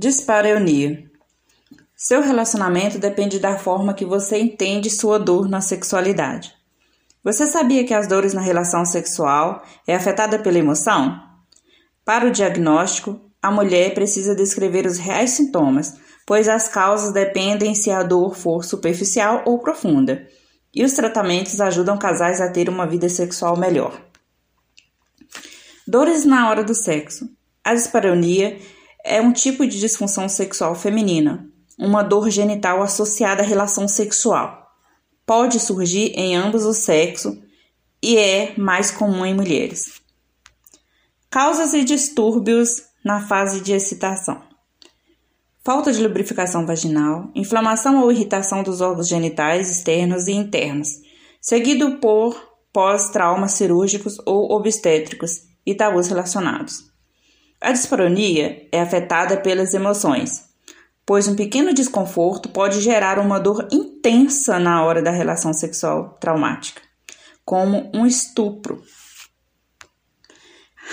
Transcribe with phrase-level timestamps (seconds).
[0.00, 1.10] Dispareunia.
[1.96, 6.54] Seu relacionamento depende da forma que você entende sua dor na sexualidade.
[7.24, 11.20] Você sabia que as dores na relação sexual é afetada pela emoção?
[12.04, 17.90] Para o diagnóstico, a mulher precisa descrever os reais sintomas, pois as causas dependem se
[17.90, 20.28] a dor for superficial ou profunda,
[20.72, 24.00] e os tratamentos ajudam casais a ter uma vida sexual melhor.
[25.84, 27.28] Dores na hora do sexo.
[27.64, 28.56] A dispareunia
[29.08, 34.70] é um tipo de disfunção sexual feminina, uma dor genital associada à relação sexual.
[35.24, 37.36] Pode surgir em ambos os sexos
[38.02, 40.00] e é mais comum em mulheres.
[41.30, 44.42] Causas e distúrbios na fase de excitação:
[45.64, 50.88] falta de lubrificação vaginal, inflamação ou irritação dos órgãos genitais externos e internos,
[51.40, 52.38] seguido por
[52.72, 56.88] pós-traumas cirúrgicos ou obstétricos e tabus relacionados.
[57.60, 60.44] A disparonia é afetada pelas emoções,
[61.04, 66.80] pois um pequeno desconforto pode gerar uma dor intensa na hora da relação sexual traumática,
[67.44, 68.82] como um estupro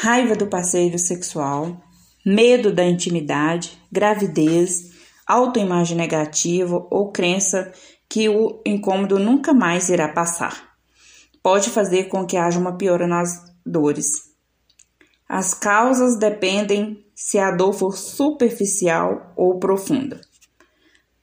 [0.01, 1.81] raiva do parceiro sexual,
[2.25, 4.91] medo da intimidade, gravidez,
[5.25, 7.71] autoimagem negativa ou crença
[8.09, 10.75] que o incômodo nunca mais irá passar.
[11.41, 14.34] Pode fazer com que haja uma piora nas dores.
[15.27, 20.21] As causas dependem se a dor for superficial ou profunda.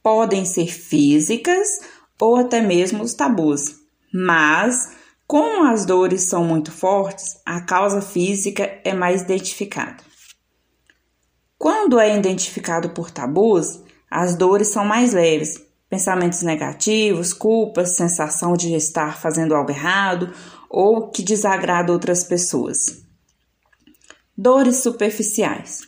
[0.03, 1.81] Podem ser físicas
[2.21, 3.77] ou até mesmo os tabus,
[4.13, 4.93] mas
[5.27, 10.03] como as dores são muito fortes, a causa física é mais identificada.
[11.57, 15.59] Quando é identificado por tabus, as dores são mais leves.
[15.89, 20.35] Pensamentos negativos, culpas, sensação de estar fazendo algo errado
[20.69, 23.03] ou que desagrada outras pessoas.
[24.37, 25.83] Dores superficiais.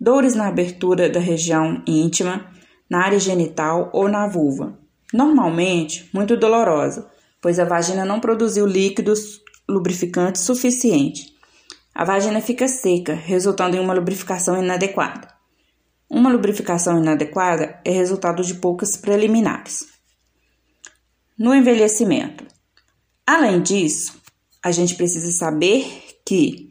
[0.00, 2.48] Dores na abertura da região íntima,
[2.88, 4.78] na área genital ou na vulva.
[5.12, 7.10] Normalmente muito dolorosa,
[7.42, 11.34] pois a vagina não produziu líquidos lubrificantes suficiente.
[11.92, 15.28] A vagina fica seca, resultando em uma lubrificação inadequada.
[16.08, 19.88] Uma lubrificação inadequada é resultado de poucas preliminares.
[21.36, 22.44] No envelhecimento.
[23.26, 24.20] Além disso,
[24.62, 25.84] a gente precisa saber
[26.24, 26.69] que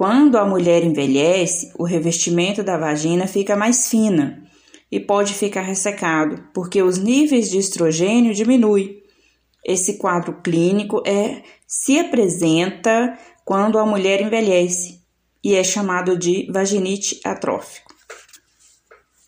[0.00, 4.42] quando a mulher envelhece, o revestimento da vagina fica mais fina
[4.90, 9.02] e pode ficar ressecado, porque os níveis de estrogênio diminuem
[9.62, 15.02] esse quadro clínico é se apresenta quando a mulher envelhece
[15.44, 17.94] e é chamado de vaginite atrófico.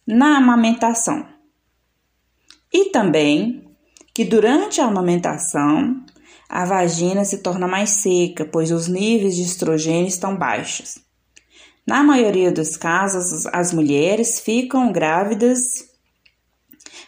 [0.06, 1.28] Na amamentação.
[2.72, 3.62] E também
[4.14, 6.02] que durante a amamentação
[6.52, 10.98] a vagina se torna mais seca, pois os níveis de estrogênio estão baixos.
[11.86, 15.90] Na maioria dos casos, as mulheres ficam grávidas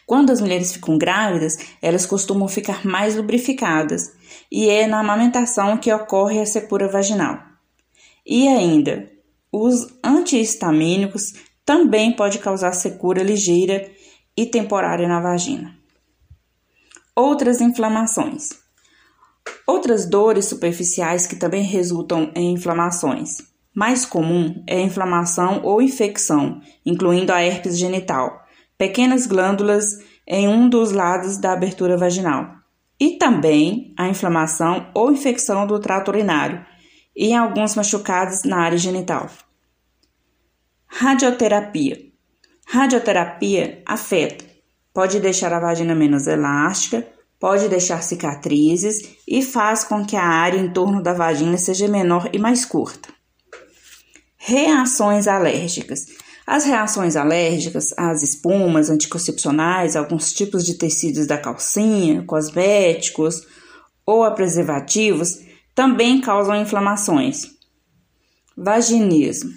[0.06, 4.12] quando as mulheres ficam grávidas, elas costumam ficar mais lubrificadas,
[4.50, 7.38] e é na amamentação que ocorre a secura vaginal.
[8.26, 9.10] E ainda,
[9.50, 11.34] os antihistamínicos
[11.64, 13.90] também pode causar secura ligeira
[14.36, 15.74] e temporária na vagina.
[17.16, 18.63] Outras inflamações.
[19.66, 23.42] Outras dores superficiais que também resultam em inflamações.
[23.74, 28.44] Mais comum é a inflamação ou infecção, incluindo a herpes genital
[28.76, 32.54] pequenas glândulas em um dos lados da abertura vaginal,
[32.98, 36.64] e também a inflamação ou infecção do trato urinário
[37.16, 39.28] e alguns machucados na área genital.
[40.86, 41.98] Radioterapia.
[42.66, 44.44] Radioterapia afeta,
[44.92, 47.06] pode deixar a vagina menos elástica,
[47.44, 52.30] pode deixar cicatrizes e faz com que a área em torno da vagina seja menor
[52.32, 53.10] e mais curta.
[54.38, 56.06] Reações alérgicas.
[56.46, 63.46] As reações alérgicas às espumas, anticoncepcionais, alguns tipos de tecidos da calcinha, cosméticos
[64.06, 65.38] ou a preservativos
[65.74, 67.42] também causam inflamações.
[68.56, 69.52] Vaginismo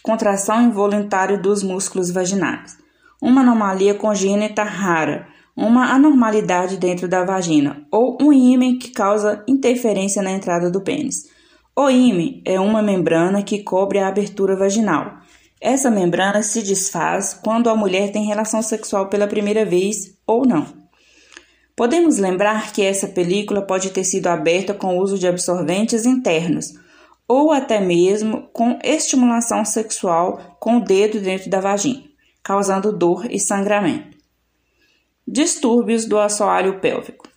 [0.00, 2.78] contração involuntária dos músculos vaginais,
[3.20, 10.22] uma anomalia congênita rara, uma anormalidade dentro da vagina ou um ímã que causa interferência
[10.22, 11.28] na entrada do pênis.
[11.76, 15.20] O ímã é uma membrana que cobre a abertura vaginal
[15.60, 20.66] essa membrana se desfaz quando a mulher tem relação sexual pela primeira vez ou não.
[21.76, 26.72] Podemos lembrar que essa película pode ter sido aberta com o uso de absorventes internos
[27.28, 32.04] ou até mesmo com estimulação sexual com o dedo dentro da vagina,
[32.42, 34.16] causando dor e sangramento.
[35.26, 37.28] Distúrbios do assoalho pélvico.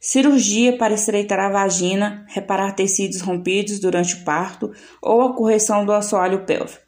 [0.00, 5.92] Cirurgia para estreitar a vagina, reparar tecidos rompidos durante o parto ou a correção do
[5.92, 6.82] assoalho pélvico.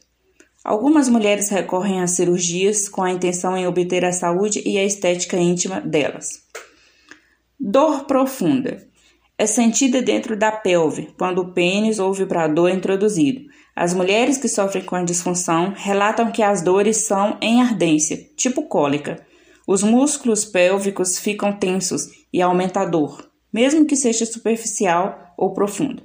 [0.64, 5.36] Algumas mulheres recorrem a cirurgias com a intenção em obter a saúde e a estética
[5.36, 6.42] íntima delas.
[7.60, 8.86] Dor profunda
[9.36, 13.42] é sentida dentro da pelve quando o pênis ou vibrador é introduzido.
[13.76, 18.62] As mulheres que sofrem com a disfunção relatam que as dores são em ardência, tipo
[18.62, 19.26] cólica.
[19.66, 26.02] Os músculos pélvicos ficam tensos e aumenta a dor, mesmo que seja superficial ou profunda.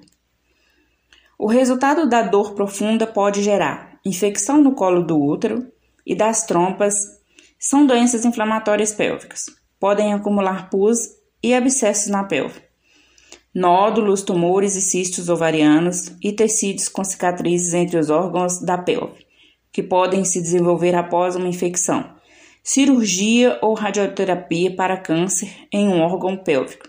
[1.37, 5.71] O resultado da dor profunda pode gerar infecção no colo do útero
[6.05, 6.95] e das trompas.
[7.57, 9.45] São doenças inflamatórias pélvicas.
[9.79, 10.99] Podem acumular pus
[11.41, 12.69] e abscessos na pelve
[13.53, 19.25] nódulos, tumores e cistos ovarianos e tecidos com cicatrizes entre os órgãos da pelve,
[19.71, 22.15] que podem se desenvolver após uma infecção,
[22.71, 26.87] cirurgia ou radioterapia para câncer em um órgão pélvico,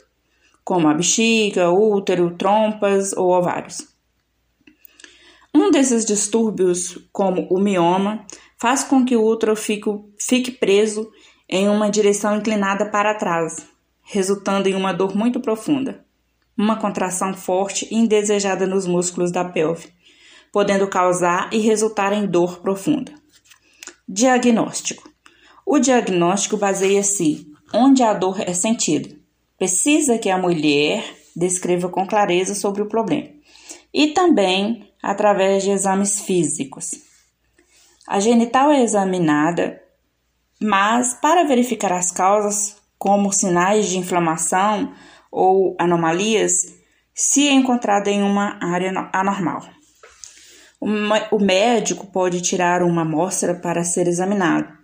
[0.63, 3.89] como a bexiga, útero, trompas ou ovários.
[5.55, 8.27] Um desses distúrbios, como o mioma,
[8.59, 11.11] faz com que o útero fique preso
[11.49, 13.67] em uma direção inclinada para trás,
[14.03, 16.05] resultando em uma dor muito profunda
[16.59, 19.89] uma contração forte e indesejada nos músculos da pelve,
[20.53, 23.15] podendo causar e resultar em dor profunda.
[24.07, 25.10] Diagnóstico:
[25.67, 29.15] O diagnóstico baseia-se onde a dor é sentida.
[29.57, 31.05] Precisa que a mulher
[31.37, 33.29] descreva com clareza sobre o problema
[33.93, 36.91] e também através de exames físicos.
[38.07, 39.81] A genital é examinada,
[40.61, 44.93] mas para verificar as causas, como sinais de inflamação
[45.31, 46.53] ou anomalias
[47.15, 49.63] se é encontrada em uma área anormal.
[51.31, 54.80] O médico pode tirar uma amostra para ser examinado,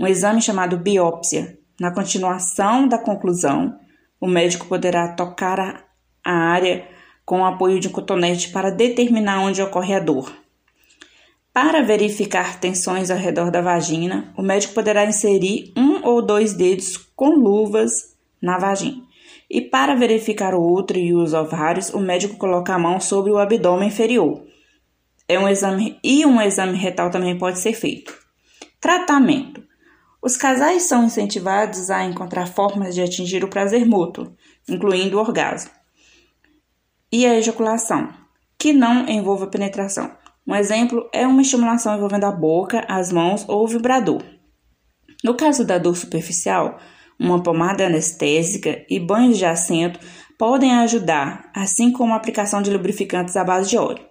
[0.00, 1.58] um exame chamado biópsia.
[1.78, 3.78] Na continuação da conclusão,
[4.18, 5.84] o médico poderá tocar
[6.24, 6.88] a área
[7.22, 10.32] com o apoio de um cotonete para determinar onde ocorre a dor.
[11.52, 16.96] Para verificar tensões ao redor da vagina, o médico poderá inserir um ou dois dedos
[17.14, 19.02] com luvas na vagina.
[19.50, 23.38] E para verificar o útero e os ovários, o médico coloca a mão sobre o
[23.38, 24.46] abdômen inferior.
[25.28, 28.16] É um exame e um exame retal também pode ser feito.
[28.80, 29.69] Tratamento.
[30.22, 34.34] Os casais são incentivados a encontrar formas de atingir o prazer mútuo,
[34.68, 35.70] incluindo o orgasmo.
[37.10, 38.10] E a ejaculação,
[38.58, 40.10] que não envolva penetração.
[40.46, 44.22] Um exemplo é uma estimulação envolvendo a boca, as mãos ou o vibrador.
[45.24, 46.78] No caso da dor superficial,
[47.18, 50.00] uma pomada anestésica e banhos de assento
[50.38, 54.09] podem ajudar, assim como a aplicação de lubrificantes à base de óleo.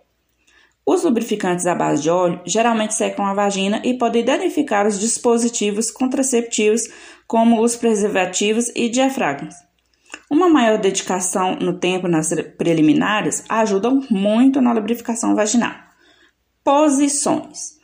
[0.91, 5.91] Os lubrificantes à base de óleo geralmente secam a vagina e podem danificar os dispositivos
[5.91, 6.81] contraceptivos,
[7.27, 9.53] como os preservativos e diafragmas.
[10.31, 15.75] Uma maior dedicação no tempo nas preliminares ajuda muito na lubrificação vaginal.
[16.63, 17.78] Posições.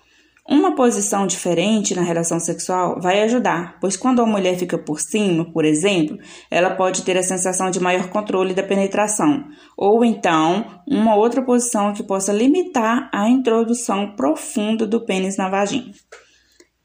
[0.47, 5.44] Uma posição diferente na relação sexual vai ajudar, pois quando a mulher fica por cima,
[5.44, 6.19] por exemplo,
[6.51, 9.44] ela pode ter a sensação de maior controle da penetração,
[9.75, 15.92] ou então uma outra posição que possa limitar a introdução profunda do pênis na vagina.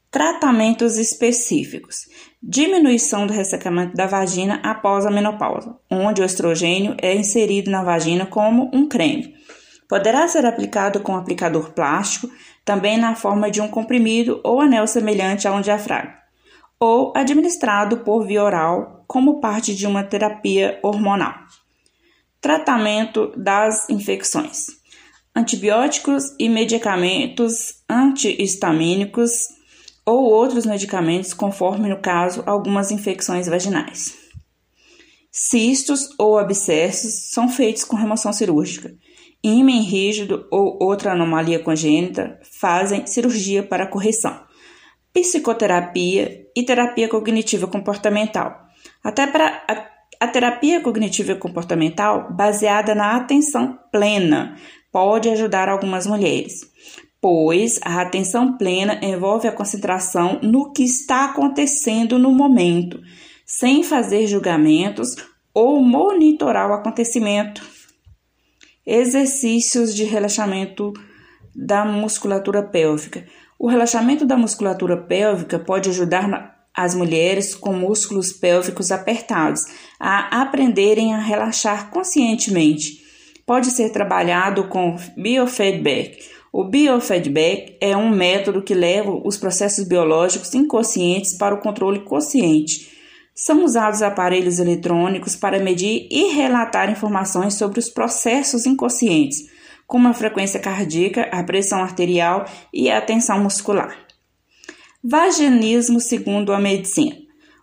[0.09, 2.07] Tratamentos específicos:
[2.41, 8.25] diminuição do ressecamento da vagina após a menopausa, onde o estrogênio é inserido na vagina
[8.25, 9.35] como um creme.
[9.91, 12.31] Poderá ser aplicado com aplicador plástico,
[12.63, 16.13] também na forma de um comprimido ou anel semelhante a um diafragma,
[16.79, 21.33] ou administrado por via oral como parte de uma terapia hormonal.
[22.39, 24.67] Tratamento das infecções:
[25.35, 29.49] antibióticos e medicamentos antihistamínicos
[30.05, 34.15] ou outros medicamentos, conforme no caso algumas infecções vaginais.
[35.29, 38.95] Cistos ou abscessos são feitos com remoção cirúrgica
[39.43, 44.39] ímen rígido ou outra anomalia congênita fazem cirurgia para correção,
[45.13, 48.55] psicoterapia e terapia cognitiva comportamental.
[49.03, 54.55] Até para a, a terapia cognitiva comportamental, baseada na atenção plena,
[54.91, 56.61] pode ajudar algumas mulheres,
[57.19, 62.99] pois a atenção plena envolve a concentração no que está acontecendo no momento,
[63.45, 65.15] sem fazer julgamentos
[65.53, 67.70] ou monitorar o acontecimento.
[68.85, 70.91] Exercícios de relaxamento
[71.55, 73.25] da musculatura pélvica.
[73.59, 79.65] O relaxamento da musculatura pélvica pode ajudar as mulheres com músculos pélvicos apertados
[79.99, 83.01] a aprenderem a relaxar conscientemente.
[83.45, 86.17] Pode ser trabalhado com biofeedback.
[86.51, 93.00] O biofeedback é um método que leva os processos biológicos inconscientes para o controle consciente
[93.41, 99.49] são usados aparelhos eletrônicos para medir e relatar informações sobre os processos inconscientes,
[99.87, 103.97] como a frequência cardíaca, a pressão arterial e a tensão muscular.
[105.03, 107.15] Vaginismo segundo a medicina.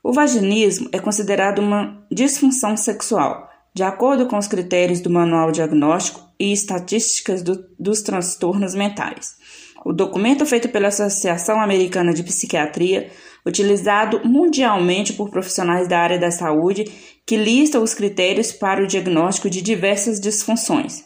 [0.03, 6.21] O vaginismo é considerado uma disfunção sexual, de acordo com os critérios do Manual Diagnóstico
[6.41, 9.37] e Estatísticas do, dos Transtornos Mentais.
[9.85, 13.13] O documento feito pela Associação Americana de Psiquiatria,
[13.49, 16.85] utilizado mundialmente por profissionais da área da saúde,
[17.25, 21.05] que lista os critérios para o diagnóstico de diversas disfunções.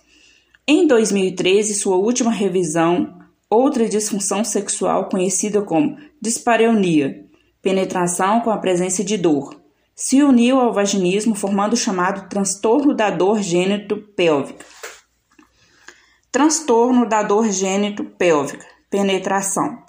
[0.67, 3.19] Em 2013, sua última revisão,
[3.49, 7.25] outra disfunção sexual conhecida como dispareunia,
[7.61, 9.61] penetração com a presença de dor,
[9.95, 14.65] se uniu ao vaginismo formando o chamado transtorno da dor gênito-pélvica.
[16.31, 19.83] Transtorno da dor gênito-pélvica, penetração,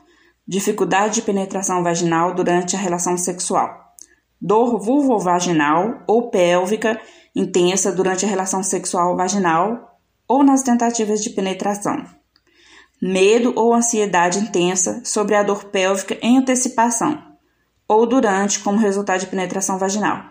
[0.48, 3.94] dificuldade de penetração vaginal durante a relação sexual,
[4.40, 7.00] dor vulvovaginal ou pélvica
[7.36, 9.98] intensa durante a relação sexual vaginal
[10.28, 12.06] ou nas tentativas de penetração.
[13.02, 17.22] Medo ou ansiedade intensa sobre a dor pélvica em antecipação
[17.88, 20.24] ou durante como resultado de penetração vaginal.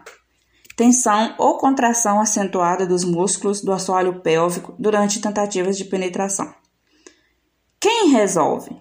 [0.76, 6.52] Tensão ou contração acentuada dos músculos do assoalho pélvico durante tentativas de penetração.
[7.78, 8.74] Quem resolve?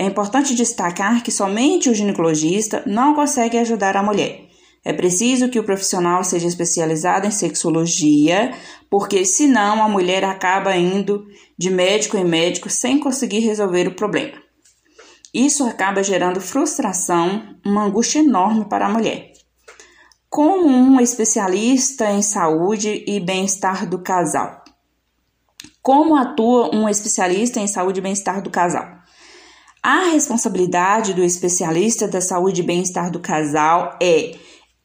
[0.00, 4.48] É importante destacar que somente o ginecologista não consegue ajudar a mulher.
[4.82, 8.50] É preciso que o profissional seja especializado em sexologia,
[8.88, 11.26] porque senão a mulher acaba indo
[11.58, 14.38] de médico em médico sem conseguir resolver o problema.
[15.34, 19.34] Isso acaba gerando frustração, uma angústia enorme para a mulher.
[20.30, 24.64] Como um especialista em saúde e bem-estar do casal?
[25.82, 28.99] Como atua um especialista em saúde e bem-estar do casal?
[29.82, 34.36] A responsabilidade do especialista da saúde e bem-estar do casal é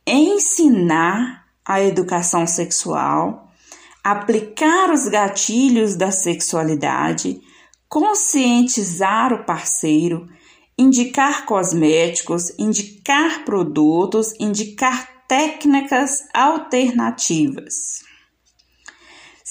[0.07, 3.51] ensinar a educação sexual,
[4.01, 7.41] aplicar os gatilhos da sexualidade,
[7.89, 10.29] conscientizar o parceiro,
[10.77, 18.05] indicar cosméticos, indicar produtos, indicar técnicas alternativas.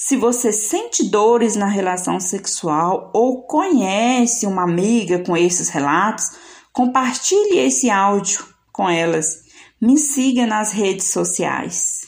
[0.06, 6.32] Se você sente dores na relação sexual ou conhece uma amiga com esses relatos,
[6.75, 9.44] compartilhe esse áudio com elas
[9.80, 12.03] me siga nas redes sociais.